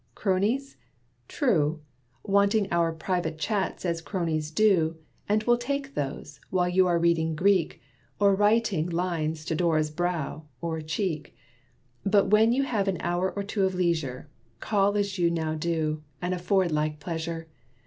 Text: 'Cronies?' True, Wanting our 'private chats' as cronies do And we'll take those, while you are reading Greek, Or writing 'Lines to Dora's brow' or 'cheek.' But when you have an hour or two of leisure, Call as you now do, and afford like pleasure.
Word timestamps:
'Cronies?' 0.15 0.77
True, 1.27 1.79
Wanting 2.23 2.67
our 2.71 2.91
'private 2.91 3.37
chats' 3.37 3.85
as 3.85 4.01
cronies 4.01 4.49
do 4.49 4.97
And 5.29 5.43
we'll 5.43 5.59
take 5.59 5.93
those, 5.93 6.39
while 6.49 6.67
you 6.67 6.87
are 6.87 6.97
reading 6.97 7.35
Greek, 7.35 7.79
Or 8.19 8.33
writing 8.33 8.89
'Lines 8.89 9.45
to 9.45 9.53
Dora's 9.53 9.91
brow' 9.91 10.45
or 10.59 10.81
'cheek.' 10.81 11.35
But 12.03 12.31
when 12.31 12.51
you 12.51 12.63
have 12.63 12.87
an 12.87 12.97
hour 13.01 13.31
or 13.31 13.43
two 13.43 13.63
of 13.63 13.75
leisure, 13.75 14.27
Call 14.59 14.97
as 14.97 15.19
you 15.19 15.29
now 15.29 15.53
do, 15.53 16.01
and 16.19 16.33
afford 16.33 16.71
like 16.71 16.99
pleasure. 16.99 17.47